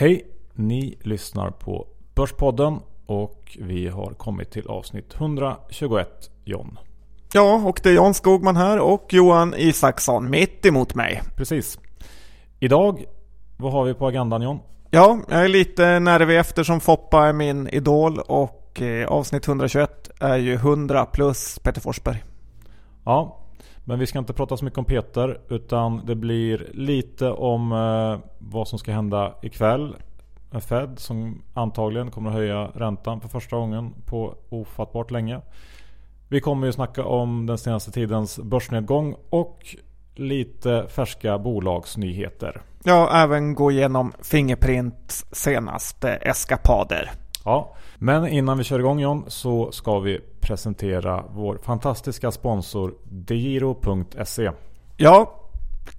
[0.00, 0.26] Hej!
[0.54, 6.78] Ni lyssnar på Börspodden och vi har kommit till avsnitt 121 John.
[7.32, 11.22] Ja, och det är Jan Skogman här och Johan Isaksson mitt emot mig.
[11.36, 11.78] Precis.
[12.58, 13.04] Idag,
[13.56, 14.58] vad har vi på agendan John?
[14.90, 20.36] Ja, jag är lite nervig eftersom Foppa är min idol och eh, avsnitt 121 är
[20.36, 22.24] ju 100 plus Peter Forsberg.
[23.04, 23.40] Ja,
[23.84, 28.28] men vi ska inte prata så mycket om Peter utan det blir lite om eh,
[28.38, 29.96] vad som ska hända ikväll.
[30.50, 35.40] Med Fed som antagligen kommer att höja räntan för första gången på ofattbart länge.
[36.28, 39.76] Vi kommer ju snacka om den senaste tidens börsnedgång och
[40.14, 42.62] lite färska bolagsnyheter.
[42.84, 47.10] Ja, även gå igenom Fingerprints senaste eskapader.
[47.44, 54.50] Ja, men innan vi kör igång John så ska vi presentera vår fantastiska sponsor DeGiro.se.
[54.96, 55.40] Ja,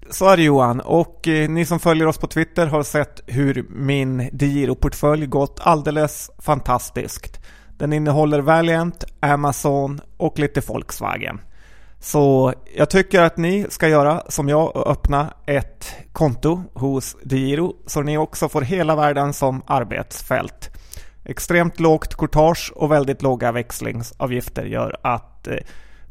[0.09, 0.79] så är det Johan.
[0.79, 6.31] Och eh, ni som följer oss på Twitter har sett hur min DeGiro-portfölj gått alldeles
[6.39, 7.39] fantastiskt.
[7.77, 11.41] Den innehåller Valiant, Amazon och lite Volkswagen.
[11.99, 17.75] Så jag tycker att ni ska göra som jag och öppna ett konto hos DeGiro
[17.85, 20.69] så ni också får hela världen som arbetsfält.
[21.23, 25.55] Extremt lågt courtage och väldigt låga växlingsavgifter gör att eh,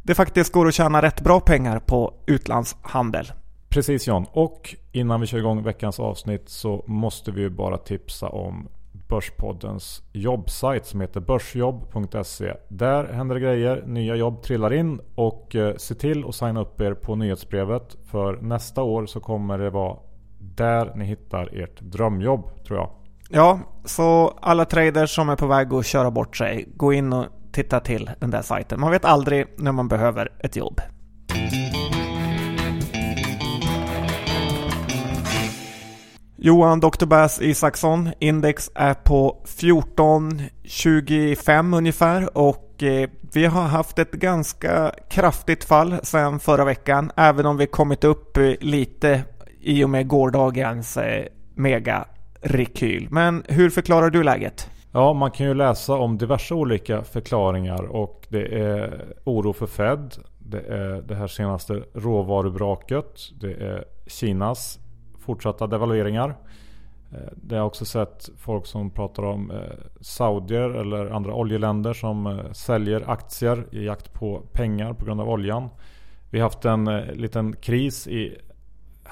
[0.03, 3.33] det faktiskt går att tjäna rätt bra pengar på utlandshandel.
[3.69, 4.27] Precis John.
[4.33, 8.69] Och innan vi kör igång veckans avsnitt så måste vi ju bara tipsa om
[9.08, 12.55] Börspoddens jobbsajt som heter börsjobb.se.
[12.69, 16.81] Där händer det grejer, nya jobb trillar in och eh, se till att signa upp
[16.81, 17.97] er på nyhetsbrevet.
[18.05, 19.97] För nästa år så kommer det vara
[20.38, 22.91] där ni hittar ert drömjobb tror jag.
[23.33, 27.27] Ja, så alla traders som är på väg att köra bort sig, gå in och
[27.53, 28.81] titta till den där sajten.
[28.81, 30.81] Man vet aldrig när man behöver ett jobb.
[36.37, 37.06] Johan Dr.
[37.06, 45.65] Bass Isaksson, index är på 14,25 ungefär och eh, vi har haft ett ganska kraftigt
[45.65, 49.22] fall sedan förra veckan även om vi kommit upp eh, lite
[49.60, 52.04] i och med gårdagens eh, mega
[52.41, 53.09] rekyl.
[53.11, 54.71] Men hur förklarar du läget?
[54.93, 60.15] Ja, man kan ju läsa om diverse olika förklaringar och det är oro för Fed.
[60.39, 63.41] Det är det här senaste råvarubraket.
[63.41, 64.78] Det är Kinas
[65.19, 66.37] fortsatta devalveringar.
[67.12, 69.59] Eh, det har också sett folk som pratar om eh,
[70.01, 75.28] saudier eller andra oljeländer som eh, säljer aktier i jakt på pengar på grund av
[75.28, 75.69] oljan.
[76.31, 78.39] Vi har haft en liten kris i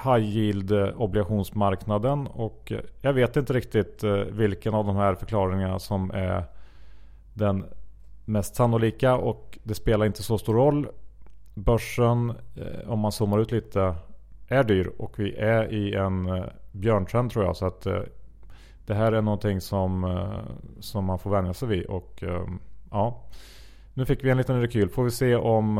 [0.05, 5.15] high yield eh, obligationsmarknaden och eh, jag vet inte riktigt eh, vilken av de här
[5.15, 6.45] förklaringarna som är
[7.35, 7.65] den
[8.25, 10.89] mest sannolika och det spelar inte så stor roll.
[11.55, 12.33] Börsen,
[12.87, 13.95] om man zoomar ut lite,
[14.49, 16.43] är dyr och vi är i en
[16.73, 17.57] björntrend tror jag.
[17.57, 17.87] Så att
[18.87, 20.23] det här är någonting som,
[20.81, 21.85] som man får vänja sig vid.
[21.87, 22.23] Och
[22.91, 23.23] ja,
[23.95, 24.89] nu fick vi en liten rekyl.
[24.89, 25.79] Får vi se om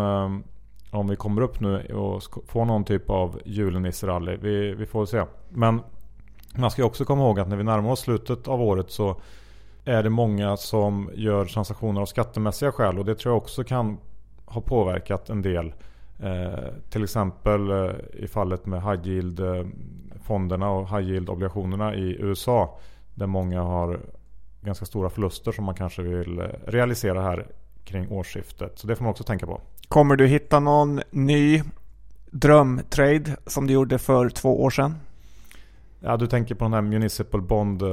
[0.91, 4.37] om vi kommer upp nu och får någon typ av julenisserally.
[4.37, 5.25] Vi, vi får se.
[5.49, 5.81] Men
[6.55, 9.21] man ska också komma ihåg att när vi närmar oss slutet av året så
[9.85, 13.99] är det många som gör transaktioner av skattemässiga skäl och det tror jag också kan
[14.45, 15.73] ha påverkat en del.
[16.23, 22.79] Eh, till exempel eh, i fallet med high yield-fonderna och high yield obligationerna i USA.
[23.15, 24.01] Där många har
[24.61, 27.47] ganska stora förluster som man kanske vill eh, realisera här
[27.85, 28.79] kring årsskiftet.
[28.79, 29.61] Så det får man också tänka på.
[29.89, 31.63] Kommer du hitta någon ny
[32.31, 34.95] drömtrade som du gjorde för två år sedan?
[36.01, 37.89] Ja, du tänker på den här Municipal Bond eh,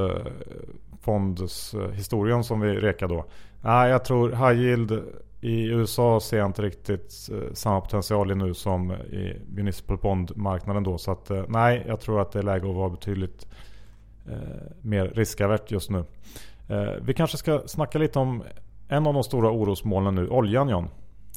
[1.08, 3.26] eh, historien som vi rekade då.
[3.62, 5.04] Nej, jag tror High Yield
[5.42, 10.84] i USA ser jag inte riktigt eh, samma potential i nu som i Municipal Bond-marknaden
[10.84, 10.98] då.
[10.98, 13.48] Så att nej, jag tror att det är läge att vara betydligt
[14.30, 14.38] eh,
[14.82, 16.06] mer riskavärt just nu.
[16.68, 18.44] Eh, vi kanske ska snacka lite om
[18.88, 20.90] en av de stora orosmolnen nu, oljan John.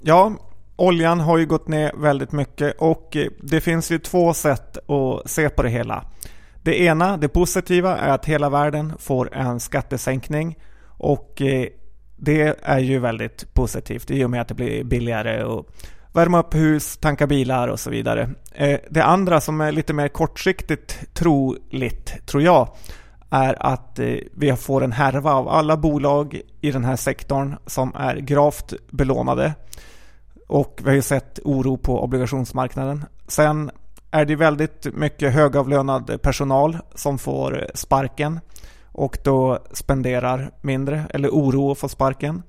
[0.02, 0.32] Ja,
[0.78, 5.30] oljan har ju gått ner väldigt mycket och eh, det finns ju två sätt att
[5.30, 6.04] se på det hela.
[6.62, 11.66] Det ena, det positiva, är att hela världen får en skattesänkning och eh,
[12.16, 15.66] det är ju väldigt positivt i och med att det blir billigare att
[16.12, 18.30] värma upp hus, tanka bilar och så vidare.
[18.54, 22.68] Eh, det andra som är lite mer kortsiktigt troligt, tror jag,
[23.30, 23.98] är att
[24.32, 29.54] vi får en härva av alla bolag i den här sektorn som är gravt belånade.
[30.48, 33.04] Och vi har ju sett oro på obligationsmarknaden.
[33.26, 33.70] Sen
[34.10, 38.40] är det väldigt mycket högavlönad personal som får sparken
[38.92, 42.42] och då spenderar mindre eller oro att få sparken.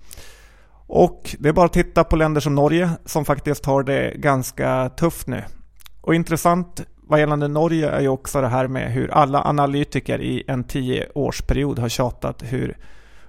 [0.87, 4.89] Och det är bara att titta på länder som Norge som faktiskt har det ganska
[4.89, 5.43] tufft nu.
[6.01, 10.43] Och intressant vad gällande Norge är ju också det här med hur alla analytiker i
[10.47, 12.77] en tioårsperiod har tjatat hur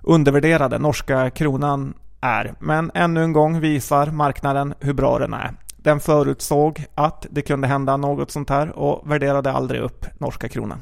[0.03, 2.55] undervärderade norska kronan är.
[2.59, 5.51] Men ännu en gång visar marknaden hur bra den är.
[5.77, 10.79] Den förutsåg att det kunde hända något sånt här och värderade aldrig upp norska kronan.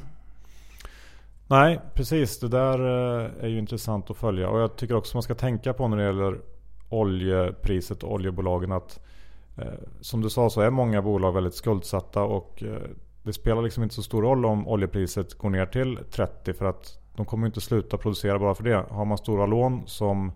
[1.47, 2.41] Nej, precis.
[2.41, 4.49] Det där eh, är ju intressant att följa.
[4.49, 6.41] Och jag tycker också man ska tänka på när det gäller
[6.89, 9.01] oljepriset och oljebolagen att
[9.57, 9.67] eh,
[10.01, 12.83] som du sa så är många bolag väldigt skuldsatta och eh,
[13.23, 16.99] det spelar liksom inte så stor roll om oljepriset går ner till 30 för att
[17.17, 18.85] de kommer inte sluta producera bara för det.
[18.91, 20.33] Har man stora lån som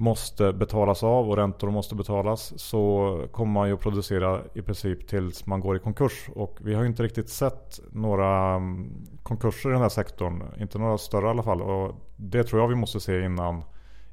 [0.00, 5.08] måste betalas av och räntor måste betalas så kommer man ju att producera i princip
[5.08, 6.28] tills man går i konkurs.
[6.34, 8.90] Och vi har ju inte riktigt sett några mm,
[9.22, 10.42] konkurser i den här sektorn.
[10.60, 11.62] Inte några större i alla fall.
[11.62, 13.62] Och det tror jag vi måste se innan,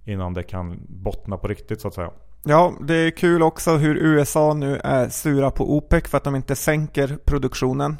[0.05, 2.11] innan det kan bottna på riktigt så att säga.
[2.43, 6.35] Ja, det är kul också hur USA nu är sura på OPEC för att de
[6.35, 7.97] inte sänker produktionen.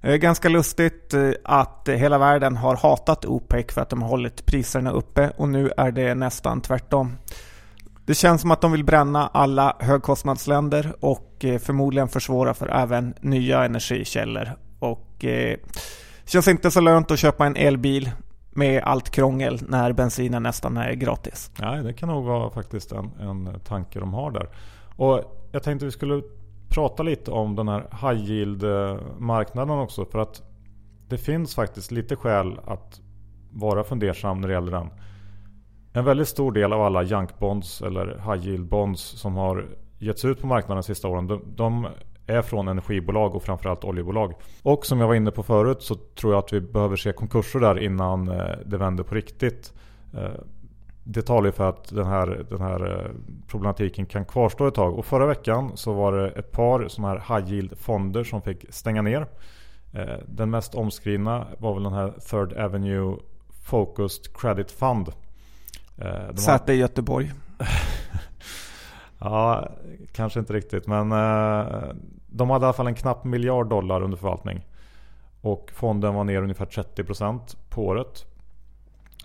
[0.00, 4.46] Eh, ganska lustigt eh, att hela världen har hatat OPEC för att de har hållit
[4.46, 7.16] priserna uppe och nu är det nästan tvärtom.
[8.04, 13.14] Det känns som att de vill bränna alla högkostnadsländer och eh, förmodligen försvåra för även
[13.20, 14.50] nya energikällor.
[14.78, 15.56] Och eh,
[16.24, 18.10] det känns inte så lönt att köpa en elbil
[18.50, 21.50] med allt krångel när bensinen nästan är gratis.
[21.58, 24.48] Nej, det kan nog vara faktiskt en, en tanke de har där.
[24.96, 26.22] Och jag tänkte vi skulle
[26.68, 30.04] prata lite om den här high yield eh, marknaden också.
[30.04, 30.42] För att
[31.08, 33.00] det finns faktiskt lite skäl att
[33.52, 34.90] vara fundersam när det gäller den.
[35.92, 39.66] En väldigt stor del av alla junk bonds eller high yield bonds som har
[39.98, 41.26] getts ut på marknaden de sista åren.
[41.26, 41.86] De, de
[42.26, 44.34] är från energibolag och framförallt oljebolag.
[44.62, 47.60] Och som jag var inne på förut så tror jag att vi behöver se konkurser
[47.60, 49.72] där innan eh, det vänder på riktigt.
[50.14, 50.30] Eh,
[51.08, 53.10] det talar ju för att den här, den här eh,
[53.46, 54.98] problematiken kan kvarstå ett tag.
[54.98, 58.64] Och förra veckan så var det ett par sådana här high yield fonder som fick
[58.68, 59.26] stänga ner.
[59.92, 63.16] Eh, den mest omskrivna var väl den här Third Avenue
[63.62, 65.12] Focused Credit Fund.
[65.98, 67.32] Eh, Säte i Göteborg.
[69.18, 69.68] ja,
[70.12, 70.86] kanske inte riktigt.
[70.86, 71.10] Men
[72.26, 74.66] de hade i alla fall en knapp miljard dollar under förvaltning.
[75.40, 78.26] Och fonden var ner ungefär 30% på året.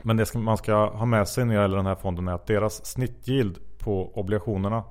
[0.04, 2.48] Men det man ska ha med sig när det gäller den här fonden är att
[2.48, 4.84] deras snittyield på obligationerna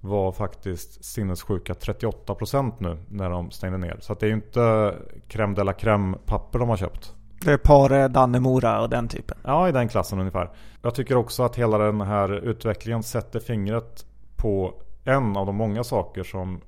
[0.00, 3.96] var faktiskt sinnessjuka 38% nu när de stängde ner.
[4.00, 4.94] Så det är ju inte
[5.28, 7.14] crème de la crème papper de har köpt.
[7.44, 9.38] Det är Pare, Dannemora och den typen.
[9.44, 10.50] Ja, i den klassen ungefär.
[10.82, 14.06] Jag tycker också att hela den här utvecklingen sätter fingret
[14.36, 14.74] på
[15.04, 16.60] en av de många saker som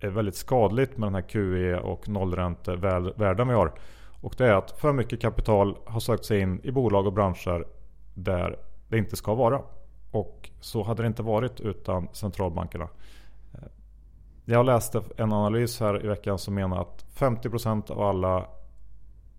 [0.00, 3.72] är väldigt skadligt med den här QE och nollräntevärlden vi har.
[4.22, 7.66] Och det är att för mycket kapital har sökt sig in i bolag och branscher
[8.14, 8.58] där
[8.88, 9.62] det inte ska vara.
[10.10, 12.88] Och så hade det inte varit utan centralbankerna.
[13.54, 13.68] Eh,
[14.44, 18.46] jag läste en analys här i veckan som menar att 50% av alla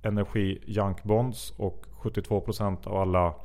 [0.02, 3.36] energi junk bonds och 72% av alla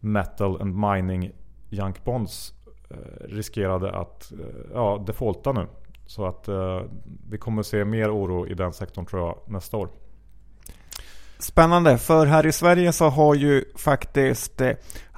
[0.00, 1.32] metal and mining
[1.68, 2.54] junk bonds
[2.90, 4.38] eh, riskerade att eh,
[4.74, 5.66] ja, defaulta nu.
[6.06, 6.82] Så att eh,
[7.30, 9.88] vi kommer se mer oro i den sektorn tror jag nästa år.
[11.38, 14.72] Spännande, för här i Sverige så har ju faktiskt eh,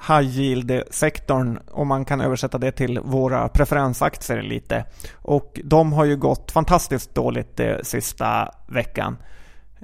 [0.07, 6.17] high yield-sektorn, om man kan översätta det till våra preferensaktier lite, och de har ju
[6.17, 9.17] gått fantastiskt dåligt eh, sista veckan,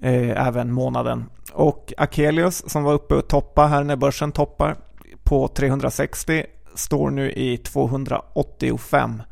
[0.02, 1.26] eh, även månaden.
[1.54, 4.76] Och Akelius som var uppe och toppade här när börsen toppar
[5.24, 6.46] på 360
[6.76, 9.24] står nu i 285.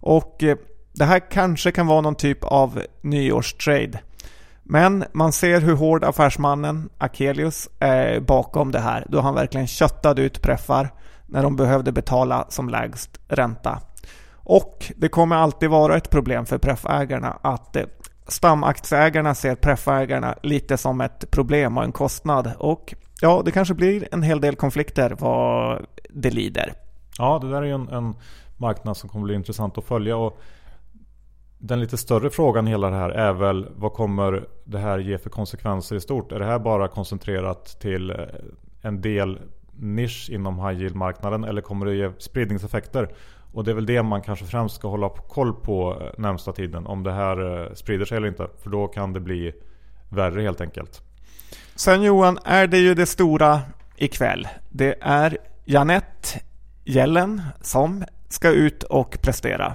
[0.00, 0.56] Och eh,
[0.92, 4.00] det här kanske kan vara någon typ av nyårstrade.
[4.70, 10.22] Men man ser hur hård affärsmannen Akelius är bakom det här då han verkligen köttade
[10.22, 10.90] ut preffar
[11.26, 13.80] när de behövde betala som lägst ränta.
[14.34, 17.84] Och det kommer alltid vara ett problem för preffägarna att eh,
[18.26, 22.52] stamaktieägarna ser preffägarna lite som ett problem och en kostnad.
[22.58, 26.72] Och ja, det kanske blir en hel del konflikter vad det lider.
[27.18, 28.14] Ja, det där är ju en, en
[28.56, 30.16] marknad som kommer bli intressant att följa.
[30.16, 30.40] Och
[31.62, 35.18] den lite större frågan i hela det här är väl vad kommer det här ge
[35.18, 36.32] för konsekvenser i stort?
[36.32, 38.16] Är det här bara koncentrerat till eh,
[38.80, 39.38] en del
[39.72, 43.08] nisch inom high yield-marknaden eller kommer det ge spridningseffekter?
[43.52, 46.86] Och det är väl det man kanske främst ska hålla koll på eh, närmsta tiden.
[46.86, 48.48] Om det här eh, sprider sig eller inte.
[48.62, 49.52] För då kan det bli
[50.08, 51.02] värre helt enkelt.
[51.74, 53.60] Sen Johan är det ju det stora
[53.96, 54.48] ikväll.
[54.68, 56.40] Det är Janette
[56.84, 59.72] Jellen som ska ut och prestera.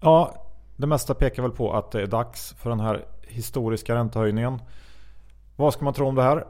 [0.00, 0.41] Ja,
[0.82, 4.62] det mesta pekar väl på att det är dags för den här historiska räntehöjningen.
[5.56, 6.44] Vad ska man tro om det här?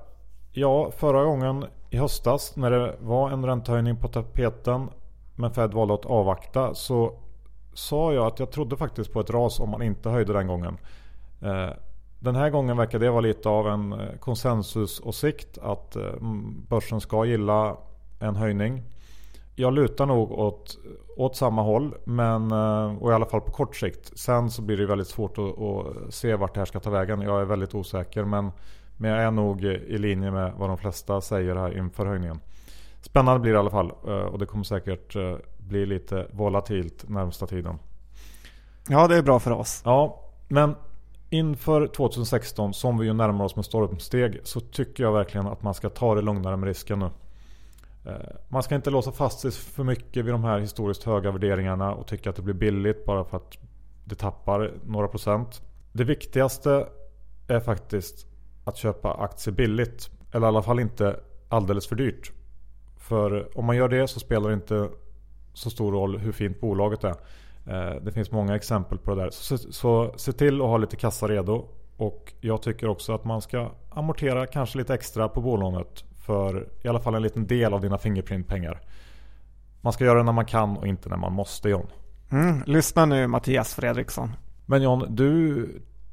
[0.52, 4.88] Ja, förra gången i höstas när det var en räntehöjning på tapeten
[5.34, 7.18] men Fed valde att avvakta så
[7.74, 10.78] sa jag att jag trodde faktiskt på ett ras om man inte höjde den gången.
[11.42, 11.70] Eh,
[12.18, 17.00] den här gången verkar det vara lite av en eh, konsensusåsikt att eh, mm, börsen
[17.00, 17.76] ska gilla
[18.20, 18.82] en höjning.
[19.54, 20.78] Jag lutar nog åt,
[21.16, 22.52] åt samma håll, men,
[23.00, 24.18] och i alla fall på kort sikt.
[24.18, 27.20] Sen så blir det väldigt svårt att, att se vart det här ska ta vägen.
[27.20, 28.50] Jag är väldigt osäker, men,
[28.96, 32.40] men jag är nog i linje med vad de flesta säger här inför höjningen.
[33.00, 33.90] Spännande blir det i alla fall
[34.30, 35.16] och det kommer säkert
[35.58, 37.78] bli lite volatilt närmsta tiden.
[38.88, 39.82] Ja, det är bra för oss.
[39.84, 40.74] Ja, men
[41.30, 45.74] inför 2016 som vi ju närmar oss med stormsteg så tycker jag verkligen att man
[45.74, 47.10] ska ta det lugnare med risken nu.
[48.04, 48.14] Eh,
[48.48, 52.06] man ska inte låsa fast sig för mycket vid de här historiskt höga värderingarna och
[52.06, 53.58] tycka att det blir billigt bara för att
[54.04, 55.62] det tappar några procent.
[55.92, 56.86] Det viktigaste
[57.48, 58.26] är faktiskt
[58.64, 60.10] att köpa aktier billigt.
[60.32, 62.32] Eller i alla fall inte alldeles för dyrt.
[62.96, 64.88] För om man gör det så spelar det inte
[65.54, 67.14] så stor roll hur fint bolaget är.
[67.66, 69.30] Eh, det finns många exempel på det där.
[69.30, 71.68] Så, så se till att ha lite kassa redo.
[71.96, 76.04] Och jag tycker också att man ska amortera kanske lite extra på bolånet.
[76.26, 78.80] För i alla fall en liten del av dina Fingerprint-pengar.
[79.80, 81.86] Man ska göra det när man kan och inte när man måste John.
[82.30, 84.32] Mm, lyssna nu Mattias Fredriksson.
[84.66, 85.68] Men John, du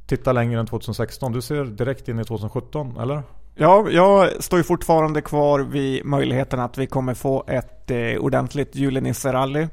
[0.06, 1.32] tittar längre än 2016.
[1.32, 3.24] Du ser direkt in i 2017, eller?
[3.56, 8.76] Ja, jag står ju fortfarande kvar vid möjligheten att vi kommer få ett eh, ordentligt
[8.76, 9.68] julenisserally.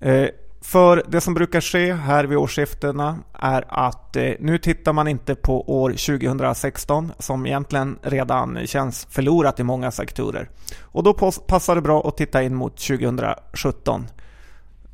[0.00, 0.26] Eh,
[0.62, 5.34] för det som brukar ske här vid årsskiftena är att eh, nu tittar man inte
[5.34, 10.48] på år 2016 som egentligen redan känns förlorat i många sektorer.
[10.80, 11.14] Och då
[11.46, 14.06] passar det bra att titta in mot 2017.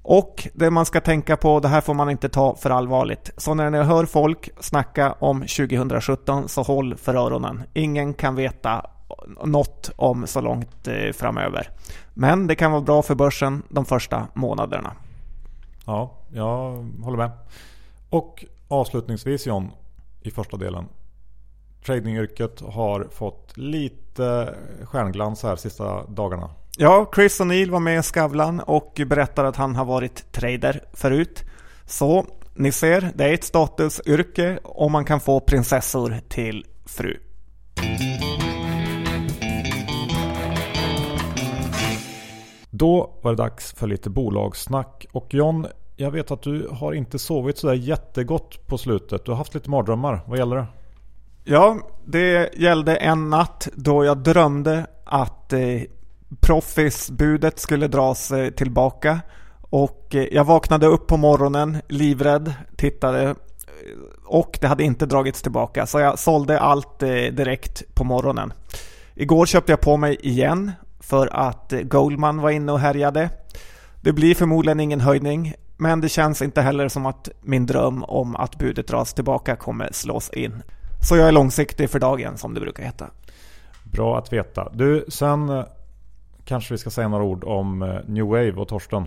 [0.02, 3.30] Och det man ska tänka på, det här får man inte ta för allvarligt.
[3.36, 7.62] Så när ni hör folk snacka om 2017 så håll för öronen.
[7.74, 8.86] Ingen kan veta
[9.44, 11.70] något om så långt eh, framöver.
[12.14, 14.92] Men det kan vara bra för börsen de första månaderna.
[15.88, 17.30] Ja, jag håller med.
[18.10, 19.70] Och avslutningsvis John,
[20.22, 20.88] i första delen.
[21.86, 24.54] Tradingyrket har fått lite
[24.84, 26.50] stjärnglans här sista dagarna.
[26.76, 31.44] Ja, Chris O'Neill var med i Skavlan och berättade att han har varit trader förut.
[31.86, 37.16] Så ni ser, det är ett statusyrke och man kan få prinsessor till fru.
[42.78, 45.06] Då var det dags för lite bolagssnack.
[45.12, 45.66] Och John,
[45.96, 49.24] jag vet att du har inte sovit sådär jättegott på slutet.
[49.24, 50.20] Du har haft lite mardrömmar.
[50.26, 50.66] Vad gäller det?
[51.44, 55.82] Ja, det gällde en natt då jag drömde att eh,
[56.40, 59.20] Proffis-budet skulle dras eh, tillbaka.
[59.70, 63.34] Och eh, jag vaknade upp på morgonen livrädd, tittade eh,
[64.26, 65.86] och det hade inte dragits tillbaka.
[65.86, 68.52] Så jag sålde allt eh, direkt på morgonen.
[69.14, 70.72] Igår köpte jag på mig igen
[71.08, 73.30] för att Goldman var inne och härjade.
[74.00, 78.36] Det blir förmodligen ingen höjning, men det känns inte heller som att min dröm om
[78.36, 80.62] att budet dras tillbaka kommer slås in.
[81.08, 83.06] Så jag är långsiktig för dagen som det brukar heta.
[83.84, 84.68] Bra att veta.
[84.72, 85.64] Du, sen
[86.44, 89.04] kanske vi ska säga några ord om eh, New Wave och Torsten.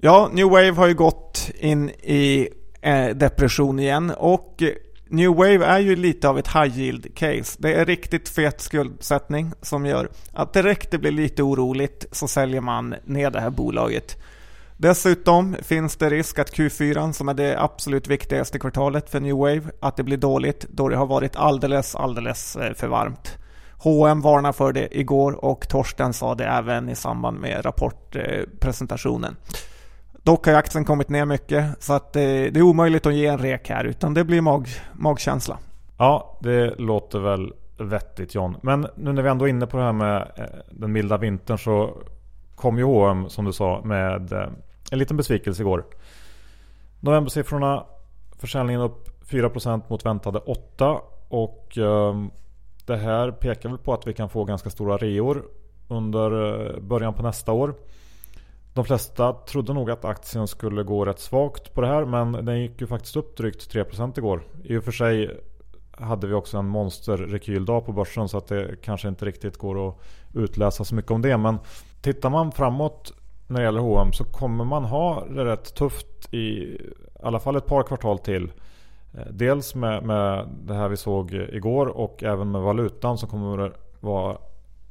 [0.00, 2.48] Ja, New Wave har ju gått in i
[2.80, 4.62] eh, depression igen och
[5.08, 7.56] New Wave är ju lite av ett high yield case.
[7.58, 12.60] Det är riktigt fet skuldsättning som gör att direkt det blir lite oroligt så säljer
[12.60, 14.16] man ner det här bolaget.
[14.76, 19.62] Dessutom finns det risk att Q4 som är det absolut viktigaste kvartalet för New Wave
[19.80, 23.38] att det blir dåligt då det har varit alldeles alldeles eh, för varmt.
[23.78, 29.36] H&M varnade för det igår och Torsten sa det även i samband med rapportpresentationen.
[30.26, 33.38] Dock har aktien kommit ner mycket så att eh, det är omöjligt att ge en
[33.38, 35.58] rek här utan det blir mag, magkänsla.
[35.98, 38.56] Ja, det låter väl vettigt John.
[38.62, 41.58] Men nu när vi ändå är inne på det här med eh, den milda vintern
[41.58, 41.96] så
[42.54, 44.48] kom ju H&M som du sa med eh,
[44.90, 45.84] en liten besvikelse igår.
[47.00, 47.84] Novembersiffrorna
[48.38, 52.30] försäljningen upp 4% mot väntade 8% och ehm,
[52.86, 55.42] det här pekar väl på att vi kan få ganska stora reor
[55.88, 57.74] under början på nästa år.
[58.76, 62.60] De flesta trodde nog att aktien skulle gå rätt svagt på det här men den
[62.60, 64.42] gick ju faktiskt upp drygt 3% igår.
[64.64, 65.40] I och för sig
[65.90, 69.98] hade vi också en monsterrekyldag på börsen så att det kanske inte riktigt går att
[70.34, 71.36] utläsa så mycket om det.
[71.36, 71.58] Men
[72.00, 73.12] tittar man framåt
[73.46, 76.78] när det gäller H&M så kommer man ha det rätt tufft i,
[77.22, 78.52] alla fall ett par kvartal till.
[79.14, 83.72] Eh, dels med, med det här vi såg igår och även med valutan som kommer
[84.00, 84.38] vara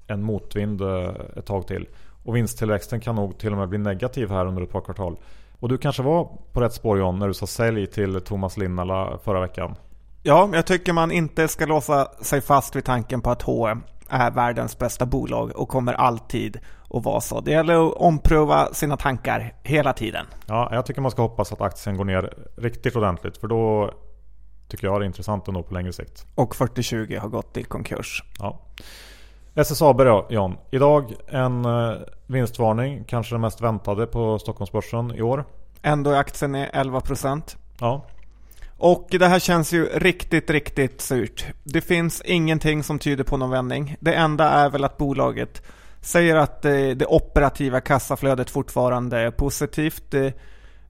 [0.07, 1.87] en motvind eh, ett tag till.
[2.25, 5.17] Och vinsttillväxten kan nog till och med bli negativ här under ett par kvartal.
[5.59, 9.17] Och du kanske var på rätt spår John när du sa sälj till Thomas Linnala
[9.23, 9.75] förra veckan?
[10.23, 14.31] Ja, jag tycker man inte ska låsa sig fast vid tanken på att H&M är
[14.31, 17.41] världens bästa bolag och kommer alltid att vara så.
[17.41, 20.25] Det gäller att ompröva sina tankar hela tiden.
[20.45, 23.91] Ja, jag tycker man ska hoppas att aktien går ner riktigt ordentligt för då
[24.67, 26.25] tycker jag det är intressant ändå på längre sikt.
[26.35, 28.23] Och 4020 har gått i konkurs.
[28.39, 28.59] Ja.
[29.55, 30.57] SSAB då John.
[30.71, 31.91] Idag en eh,
[32.27, 35.45] vinstvarning, kanske den mest väntade på Stockholmsbörsen i år.
[35.81, 37.55] Ändå är aktien är 11%.
[37.79, 38.05] Ja.
[38.77, 41.45] Och det här känns ju riktigt, riktigt surt.
[41.63, 43.95] Det finns ingenting som tyder på någon vändning.
[43.99, 45.61] Det enda är väl att bolaget
[46.01, 50.13] säger att det operativa kassaflödet fortfarande är positivt.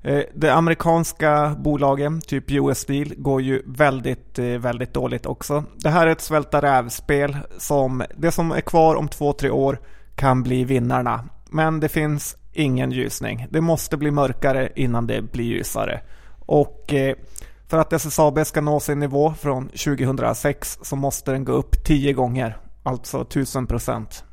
[0.05, 5.63] Eh, det amerikanska bolagen, typ US Steel, går ju väldigt, eh, väldigt dåligt också.
[5.75, 9.79] Det här är ett svälta rävspel som det som är kvar om två, tre år
[10.15, 11.23] kan bli vinnarna.
[11.49, 13.47] Men det finns ingen ljusning.
[13.49, 16.01] Det måste bli mörkare innan det blir ljusare.
[16.39, 17.15] Och eh,
[17.67, 22.13] för att SSAB ska nå sin nivå från 2006 så måste den gå upp 10
[22.13, 24.23] gånger, alltså 1000 procent.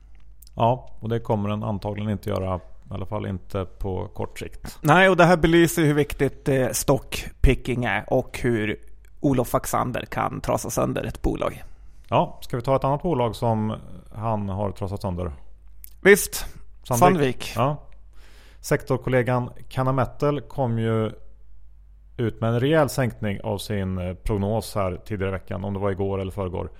[0.57, 2.61] Ja, och det kommer den antagligen inte göra
[2.93, 4.79] i alla fall inte på kort sikt.
[4.81, 8.77] Nej, och det här belyser hur viktigt eh, stockpicking är och hur
[9.21, 11.63] Olof Axander kan trasa sönder ett bolag.
[12.09, 13.77] Ja, ska vi ta ett annat bolag som
[14.15, 15.33] han har trasat sönder?
[16.03, 16.47] Visst,
[16.83, 16.99] Sandvik.
[16.99, 17.53] Sandvik.
[17.57, 17.77] Ja.
[18.61, 19.51] Sektorkollegan
[19.95, 21.11] Metal kom ju
[22.17, 25.65] ut med en rejäl sänkning av sin eh, prognos här tidigare i veckan.
[25.65, 26.71] Om det var igår eller förrgår.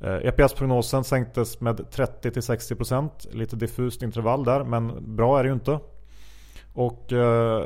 [0.00, 3.10] Eh, EPS-prognosen sänktes med 30-60%.
[3.30, 5.80] Lite diffust intervall där men bra är det ju inte.
[6.74, 7.64] Och eh,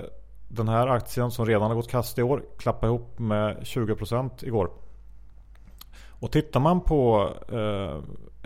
[0.49, 4.71] den här aktien som redan har gått kast i år klappade ihop med 20% igår.
[6.09, 7.99] Och tittar man på eh,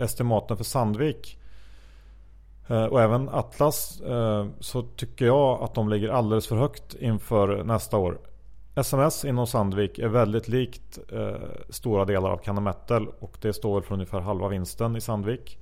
[0.05, 1.39] estimaten för Sandvik
[2.67, 4.01] eh, och även Atlas
[4.59, 8.19] så tycker jag att de ligger alldeles för högt inför nästa år.
[8.75, 11.35] SMS inom Sandvik är väldigt likt eh,
[11.69, 15.59] stora delar av Cannametal och det står för ungefär halva vinsten i Sandvik.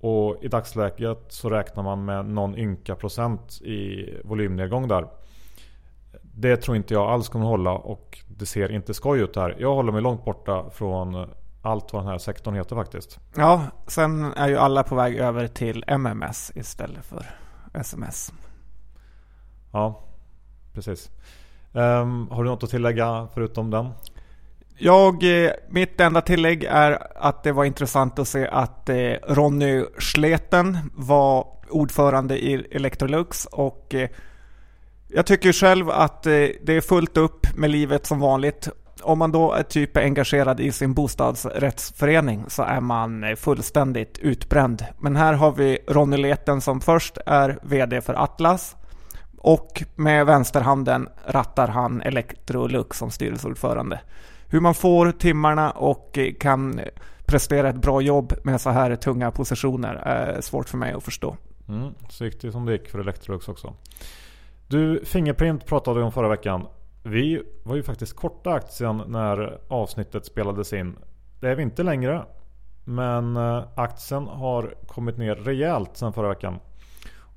[0.00, 5.08] Och i dagsläget så räknar man med någon ynka procent i volymnedgång där.
[6.22, 9.56] Det tror inte jag alls kommer hålla och det ser inte skoj ut här.
[9.58, 11.30] Jag håller mig långt borta från
[11.62, 13.18] allt vad den här sektorn heter faktiskt.
[13.36, 17.26] Ja, sen är ju alla på väg över till MMS istället för
[17.74, 18.32] SMS.
[19.72, 20.04] Ja,
[20.72, 21.10] precis.
[21.72, 23.88] Um, har du något att tillägga förutom den?
[24.82, 29.84] Jag, eh, mitt enda tillägg är att det var intressant att se att eh, Ronny
[29.98, 34.08] Schleten var ordförande i Electrolux och eh,
[35.08, 38.68] jag tycker själv att det är fullt upp med livet som vanligt.
[39.02, 44.84] Om man då är typ engagerad i sin bostadsrättsförening så är man fullständigt utbränd.
[44.98, 48.76] Men här har vi Ronny Leten som först är VD för Atlas
[49.42, 54.00] och med vänsterhanden rattar han Electrolux som styrelseordförande.
[54.48, 56.80] Hur man får timmarna och eh, kan
[57.26, 61.36] prestera ett bra jobb med så här tunga positioner är svårt för mig att förstå.
[61.68, 63.74] Mm, så gick det som det gick för Electrolux också.
[64.68, 66.66] Du, Fingerprint pratade vi om förra veckan.
[67.02, 70.96] Vi var ju faktiskt korta aktien när avsnittet spelades in.
[71.40, 72.24] Det är vi inte längre.
[72.84, 76.58] Men eh, aktien har kommit ner rejält sedan förra veckan.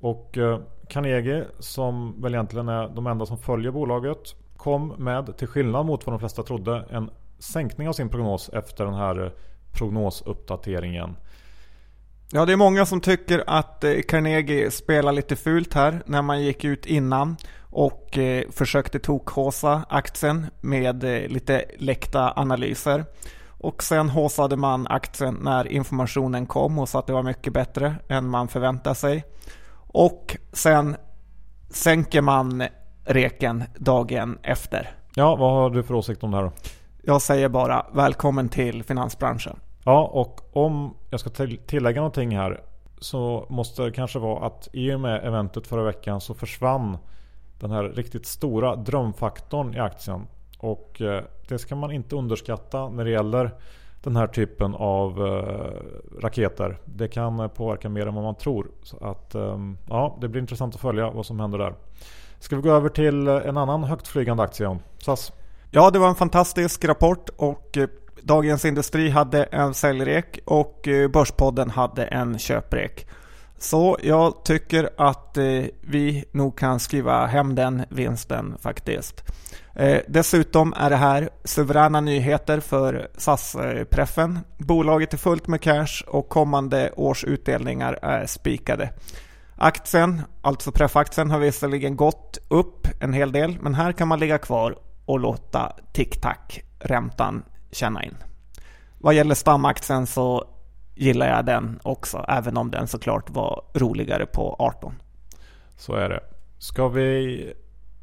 [0.00, 4.18] Och eh, Carnegie, som väl egentligen är de enda som följer bolaget,
[4.56, 8.84] kom med, till skillnad mot vad de flesta trodde, en sänkning av sin prognos efter
[8.84, 9.30] den här eh,
[9.72, 11.16] prognosuppdateringen.
[12.32, 16.42] Ja, det är många som tycker att eh, Carnegie spelar lite fult här när man
[16.42, 17.36] gick ut innan
[17.76, 18.18] och
[18.50, 23.04] försökte tokhåsa aktien med lite läckta analyser.
[23.64, 27.94] Och sen håsade man aktien när informationen kom och sa att det var mycket bättre
[28.08, 29.24] än man förväntade sig.
[29.94, 30.96] Och sen
[31.70, 32.64] sänker man
[33.04, 34.90] reken dagen efter.
[35.14, 36.52] Ja, vad har du för åsikt om det här då?
[37.02, 39.60] Jag säger bara välkommen till finansbranschen.
[39.84, 41.30] Ja, och om jag ska
[41.66, 42.60] tillägga någonting här
[42.98, 46.98] så måste det kanske vara att i och med eventet förra veckan så försvann
[47.60, 50.26] den här riktigt stora drömfaktorn i aktien.
[50.58, 53.50] Och eh, det ska man inte underskatta när det gäller
[54.04, 56.78] den här typen av eh, raketer.
[56.84, 58.66] Det kan eh, påverka mer än vad man tror.
[58.82, 61.74] Så att, eh, ja, det blir intressant att följa vad som händer där.
[62.38, 64.78] Ska vi gå över till eh, en annan högtflygande aktie?
[64.98, 65.32] SAS?
[65.70, 67.88] Ja, det var en fantastisk rapport och eh,
[68.22, 73.06] Dagens Industri hade en säljrek och Börspodden hade en köprek.
[73.58, 79.24] Så jag tycker att eh, vi nog kan skriva hem den vinsten faktiskt.
[79.74, 84.38] Eh, dessutom är det här suveräna nyheter för SAS-preffen.
[84.58, 88.90] Bolaget är fullt med cash och kommande års utdelningar är spikade.
[89.56, 94.38] Aktien, alltså preffaktien, har visserligen gått upp en hel del men här kan man ligga
[94.38, 98.16] kvar och låta tick-tack-räntan känna in.
[98.98, 100.44] Vad gäller stamaktien så
[100.94, 104.94] gillar jag den också, även om den såklart var roligare på 18.
[105.76, 106.20] Så är det.
[106.58, 107.52] Ska vi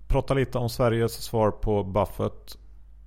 [0.08, 2.58] prata lite om Sveriges svar på Buffett?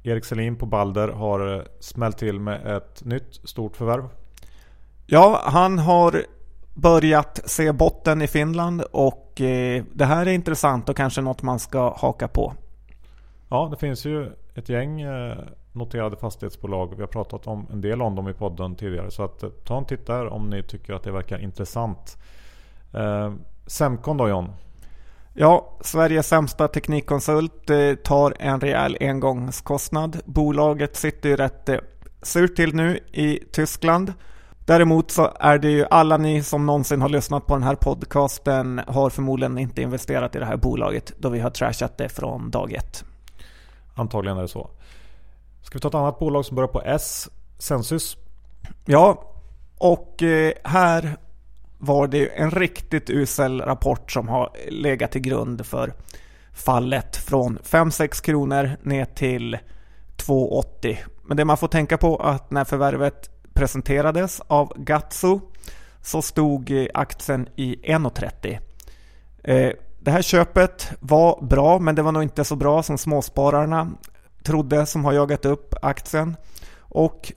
[0.02, 4.08] Erik Selin på Balder har smält till med ett nytt stort förvärv.
[5.06, 6.22] Ja, han har
[6.74, 11.58] börjat se botten i Finland och eh, det här är intressant och kanske något man
[11.58, 12.54] ska haka på.
[13.48, 15.38] Ja, det finns ju ett gäng eh,
[15.74, 16.94] noterade fastighetsbolag.
[16.96, 19.10] Vi har pratat om en del om dem i podden tidigare.
[19.10, 22.16] Så att, eh, ta en titt där om ni tycker att det verkar intressant.
[22.92, 23.32] Eh,
[23.66, 24.52] Semcon då John?
[25.32, 27.70] Ja, Sveriges sämsta teknikkonsult
[28.04, 30.20] tar en rejäl engångskostnad.
[30.24, 31.70] Bolaget sitter ju rätt
[32.22, 34.12] surt till nu i Tyskland.
[34.66, 38.80] Däremot så är det ju alla ni som någonsin har lyssnat på den här podcasten
[38.86, 42.72] har förmodligen inte investerat i det här bolaget då vi har trashat det från dag
[42.72, 43.04] ett.
[43.94, 44.70] Antagligen är det så.
[45.64, 47.28] Ska vi ta ett annat bolag som börjar på S?
[47.58, 48.16] Sensus?
[48.84, 49.34] Ja,
[49.78, 51.16] och eh, här
[51.78, 55.94] var det en riktigt usel rapport som har legat till grund för
[56.52, 59.58] fallet från 5-6 kronor ner till
[60.16, 60.96] 2,80.
[61.22, 65.40] Men det man får tänka på är att när förvärvet presenterades av Gatso
[66.02, 68.58] så stod eh, aktien i 1,30.
[69.44, 73.90] Eh, det här köpet var bra men det var nog inte så bra som småspararna
[74.44, 76.36] trodde som har jagat upp aktien.
[76.78, 77.32] Och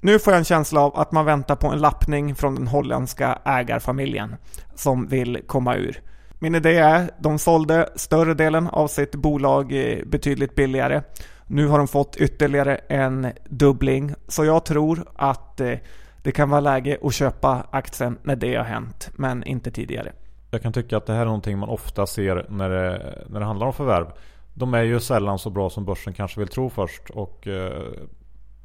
[0.00, 3.38] nu får jag en känsla av att man väntar på en lappning från den holländska
[3.44, 4.36] ägarfamiljen
[4.74, 6.02] som vill komma ur.
[6.38, 11.02] Min idé är att de sålde större delen av sitt bolag eh, betydligt billigare.
[11.46, 14.14] Nu har de fått ytterligare en dubbling.
[14.28, 15.78] Så jag tror att eh,
[16.22, 20.12] det kan vara läge att köpa aktien när det har hänt, men inte tidigare.
[20.50, 23.46] Jag kan tycka att det här är någonting man ofta ser när det, när det
[23.46, 24.06] handlar om förvärv.
[24.54, 27.10] De är ju sällan så bra som börsen kanske vill tro först.
[27.10, 27.92] Och eh,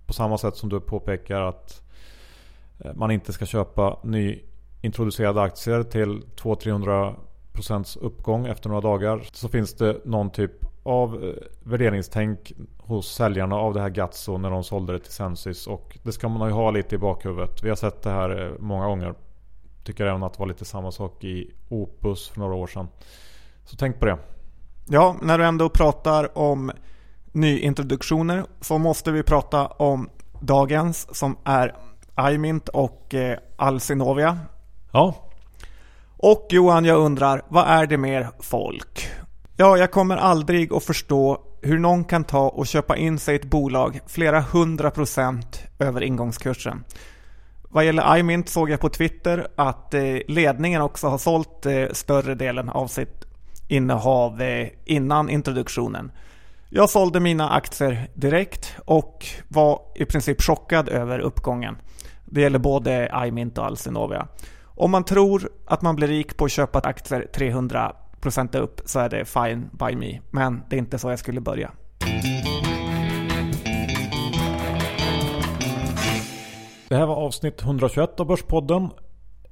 [0.06, 1.82] på samma sätt som du påpekar att
[2.80, 9.22] eh, man inte ska köpa nyintroducerade aktier till 200-300% uppgång efter några dagar.
[9.32, 10.52] Så finns det någon typ
[10.84, 15.68] av eh, värderingstänk hos säljarna av det här Gatso när de sålde det till Sensis.
[15.68, 17.64] Och det ska man ju ha lite i bakhuvudet.
[17.64, 19.14] Vi har sett det här eh, många gånger.
[19.84, 22.88] Tycker även att det var lite samma sak i Opus för några år sedan.
[23.66, 24.18] Så tänk på det.
[24.92, 26.72] Ja, när du ändå pratar om
[27.32, 31.76] nyintroduktioner så måste vi prata om dagens som är
[32.20, 34.40] iMint och eh, Alcinovia.
[34.92, 35.16] Ja.
[36.18, 39.10] Och Johan, jag undrar, vad är det mer folk?
[39.58, 43.50] Ja, jag kommer aldrig att förstå hur någon kan ta och köpa in sig ett
[43.50, 46.84] bolag flera hundra procent över ingångskursen.
[47.70, 52.36] Vad gäller iMint såg jag på Twitter att eh, ledningen också har sålt eh, större
[52.36, 53.29] delen av sitt
[53.70, 56.12] innehav eh, innan introduktionen.
[56.70, 61.78] Jag sålde mina aktier direkt och var i princip chockad över uppgången.
[62.26, 64.28] Det gäller både iMint och Alcinovia.
[64.64, 69.10] Om man tror att man blir rik på att köpa aktier 300% upp så är
[69.10, 70.20] det fine by me.
[70.32, 71.72] Men det är inte så jag skulle börja.
[76.90, 78.90] Det här var avsnitt 121 av Börspodden.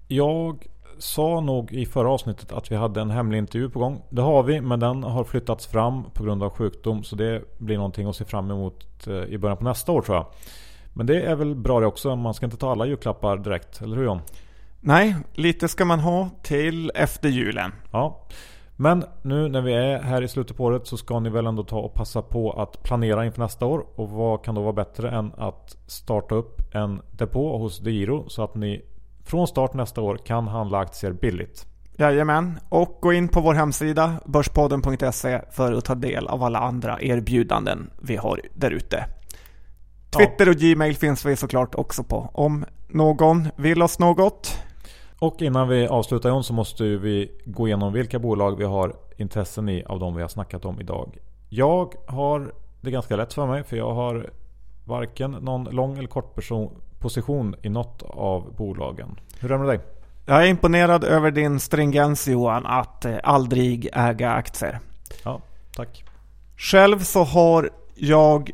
[0.08, 0.68] Jag
[1.00, 4.02] sa nog i förra avsnittet att vi hade en hemlig intervju på gång.
[4.10, 7.04] Det har vi, men den har flyttats fram på grund av sjukdom.
[7.04, 10.18] Så det blir någonting att se fram emot eh, i början på nästa år tror
[10.18, 10.26] jag.
[10.94, 12.16] Men det är väl bra det också.
[12.16, 14.22] Man ska inte ta alla julklappar direkt, eller hur John?
[14.80, 17.72] Nej, lite ska man ha till efter julen.
[17.92, 18.28] Ja.
[18.76, 21.64] Men nu när vi är här i slutet på året så ska ni väl ändå
[21.64, 23.86] ta och passa på att planera inför nästa år.
[23.96, 28.44] Och vad kan då vara bättre än att starta upp en depå hos DeGiro så
[28.44, 28.82] att ni
[29.28, 31.66] från start nästa år kan handla aktier billigt.
[31.98, 37.02] Jajamän, och gå in på vår hemsida börspodden.se för att ta del av alla andra
[37.02, 39.06] erbjudanden vi har där ute.
[40.18, 42.30] Twitter och Gmail finns vi såklart också på.
[42.34, 44.64] Om någon vill oss något
[45.20, 49.70] och innan vi avslutar John så måste vi gå igenom vilka bolag vi har intressen
[49.70, 51.18] i av de vi har snackat om idag.
[51.50, 54.30] Jag har det ganska lätt för mig för jag har
[54.86, 56.36] varken någon lång eller kort
[57.08, 59.20] position i något av bolagen.
[59.40, 59.80] Hur är det med dig?
[60.26, 64.80] Jag är imponerad över din stringens Johan att eh, aldrig äga aktier.
[65.24, 65.42] Ja,
[65.76, 66.04] tack.
[66.58, 68.52] Själv så har jag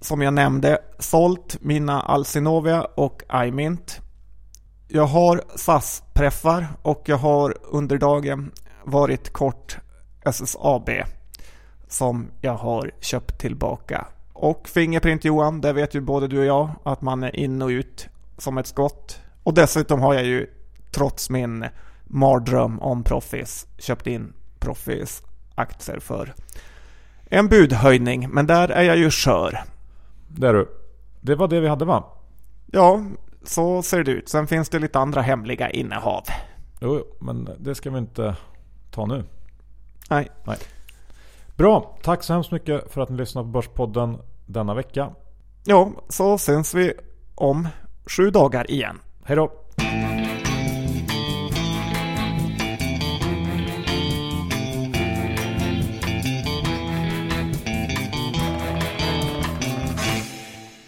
[0.00, 4.00] som jag nämnde sålt mina Alcinovia och iMint
[4.88, 8.52] jag har SAS-preffar och jag har under dagen
[8.84, 9.78] varit kort
[10.24, 10.90] SSAB
[11.88, 14.06] som jag har köpt tillbaka.
[14.42, 17.68] Och Fingerprint Johan, där vet ju både du och jag att man är in och
[17.68, 19.20] ut som ett skott.
[19.42, 20.46] Och dessutom har jag ju,
[20.90, 21.64] trots min
[22.04, 25.22] mardröm om Proffis, köpt in Proffis
[25.54, 26.34] aktier för
[27.24, 28.28] en budhöjning.
[28.30, 29.64] Men där är jag ju skör.
[30.28, 30.68] Det är du.
[31.20, 32.04] Det var det vi hade va?
[32.66, 33.04] Ja,
[33.44, 34.28] så ser det ut.
[34.28, 36.24] Sen finns det lite andra hemliga innehav.
[36.80, 38.36] Jo, men det ska vi inte
[38.90, 39.24] ta nu.
[40.10, 40.30] Nej.
[40.44, 40.58] Nej.
[41.56, 44.18] Bra, tack så hemskt mycket för att ni lyssnade på Börspodden
[44.52, 45.10] denna vecka.
[45.64, 46.92] Ja, så syns vi
[47.34, 47.68] om
[48.06, 48.98] sju dagar igen.
[49.24, 49.52] Hej då!